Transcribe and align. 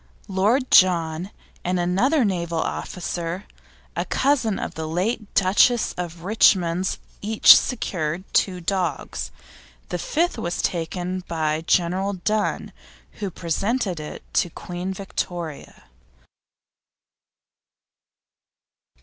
Lord 0.27 0.71
John 0.71 1.29
and 1.63 1.79
another 1.79 2.25
naval 2.25 2.57
officer, 2.57 3.45
a 3.95 4.03
cousin 4.03 4.57
of 4.57 4.73
the 4.73 4.87
late 4.87 5.31
Duchess 5.35 5.93
of 5.95 6.23
Richmond's, 6.23 6.97
each 7.21 7.55
secured 7.55 8.23
two 8.33 8.61
dogs; 8.61 9.29
the 9.89 9.99
fifth 9.99 10.39
was 10.39 10.63
taken 10.63 11.23
by 11.27 11.61
General 11.67 12.13
Dunne, 12.13 12.71
who 13.19 13.29
presented 13.29 13.99
it 13.99 14.23
to 14.33 14.49
Queen 14.49 14.91
Victoria. 14.91 15.83